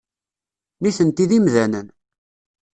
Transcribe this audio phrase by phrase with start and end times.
[0.81, 1.87] Nitenti d imdanen.